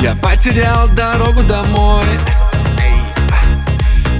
[0.00, 2.06] Я потерял дорогу домой.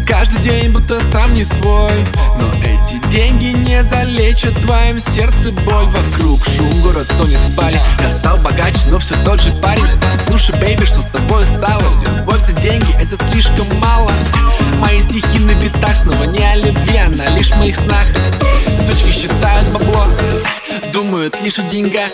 [0.06, 1.92] Каждый день будто сам не свой.
[2.36, 5.86] Но эти деньги не залечат твоим сердце боль.
[5.86, 9.86] Вокруг шум, город тонет в бале Я стал богаче, но все тот же парень.
[10.26, 11.82] Слушай, бейби, что с тобой стало?
[12.18, 14.12] Любовь за деньги, это слишком мало.
[14.80, 18.04] Мои стихи на битах снова не о любви, а она лишь в моих снах.
[18.86, 20.04] Сучки считают бабло,
[20.92, 22.10] думают лишь о деньгах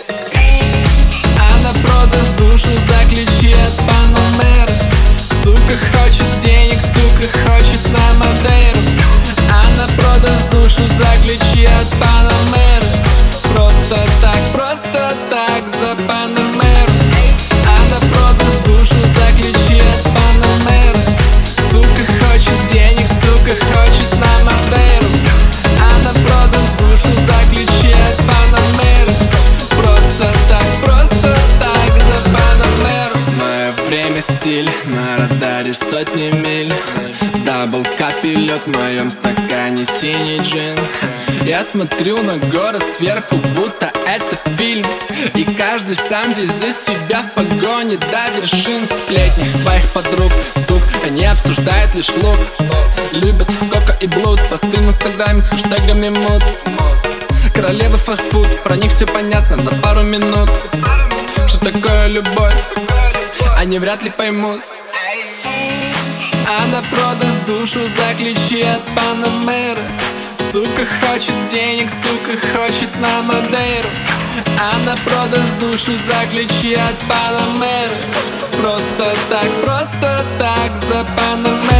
[1.73, 4.73] продаст душу за ключи от Панамера.
[5.43, 6.76] Сука хочет денег,
[33.87, 36.73] время стиль на радаре сотни миль.
[37.45, 40.77] Double cup и лед в моем стакане синий джин.
[41.45, 44.85] Я смотрю на город сверху, будто это фильм.
[45.35, 49.45] И каждый сам здесь за себя в погоне до вершин сплетни.
[49.61, 52.37] Твоих подруг, сук, они обсуждают лишь лук.
[53.13, 56.43] Любят кока и блуд, посты в инстаграме с хэштегами мод
[57.53, 60.49] Королева фастфуд, про них все понятно за пару минут.
[61.47, 62.53] Что такое любовь,
[63.57, 64.61] они вряд ли поймут.
[66.47, 69.81] Она продаст душу за ключи от Панамеры
[70.49, 73.89] Сука хочет денег, сука хочет на Мадейру
[74.73, 77.95] Она продаст душу за ключи от Панамеры
[78.61, 81.76] Просто так, просто так за Панамеру